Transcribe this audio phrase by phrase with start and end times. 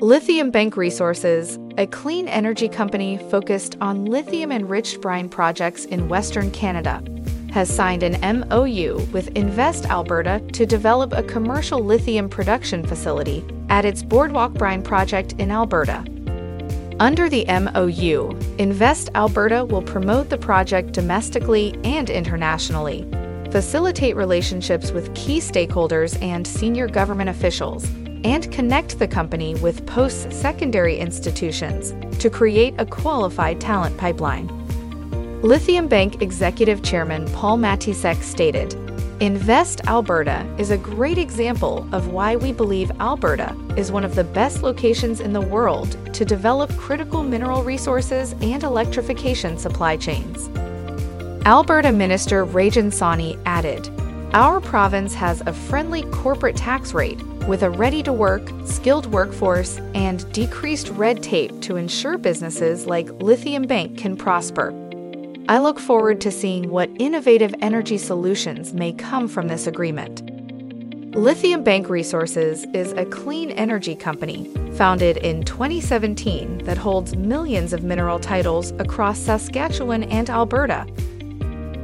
[0.00, 6.50] Lithium Bank Resources, a clean energy company focused on lithium enriched brine projects in Western
[6.50, 7.00] Canada,
[7.52, 13.84] has signed an MOU with Invest Alberta to develop a commercial lithium production facility at
[13.84, 16.04] its Boardwalk Brine project in Alberta.
[16.98, 23.08] Under the MOU, Invest Alberta will promote the project domestically and internationally,
[23.52, 27.88] facilitate relationships with key stakeholders and senior government officials,
[28.24, 34.48] and connect the company with post secondary institutions to create a qualified talent pipeline.
[35.42, 38.74] Lithium Bank Executive Chairman Paul Matysek stated
[39.20, 44.24] Invest Alberta is a great example of why we believe Alberta is one of the
[44.24, 50.48] best locations in the world to develop critical mineral resources and electrification supply chains.
[51.46, 53.88] Alberta Minister Rajan Sawhney added,
[54.32, 59.78] Our province has a friendly corporate tax rate with a ready to work, skilled workforce,
[59.94, 64.72] and decreased red tape to ensure businesses like Lithium Bank can prosper.
[65.48, 70.22] I look forward to seeing what innovative energy solutions may come from this agreement.
[71.14, 77.84] Lithium Bank Resources is a clean energy company founded in 2017 that holds millions of
[77.84, 80.86] mineral titles across Saskatchewan and Alberta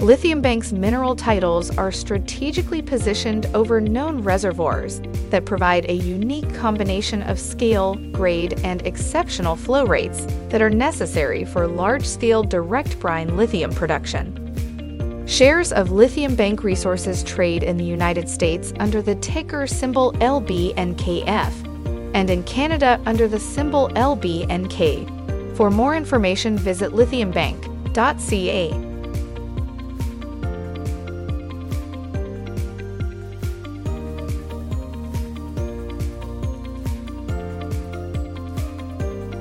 [0.00, 7.22] Lithium Bank's mineral titles are strategically positioned over known reservoirs that provide a unique combination
[7.24, 13.36] of scale, grade, and exceptional flow rates that are necessary for large scale direct brine
[13.36, 15.26] lithium production.
[15.26, 22.14] Shares of Lithium Bank Resources trade in the United States under the ticker symbol LBNKF
[22.14, 25.56] and in Canada under the symbol LBNK.
[25.58, 28.89] For more information, visit lithiumbank.ca.